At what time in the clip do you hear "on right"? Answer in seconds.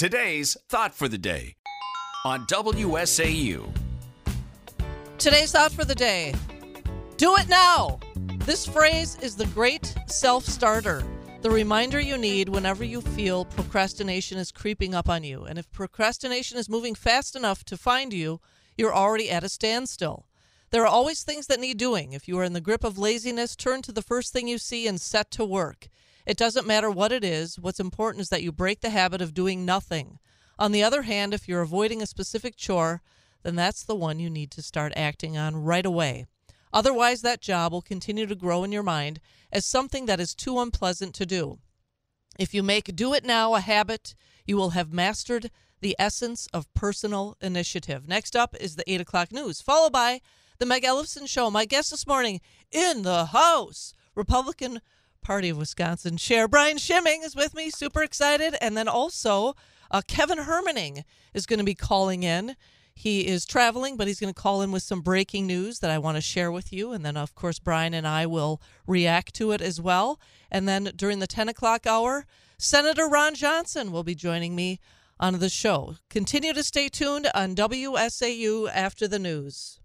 35.36-35.84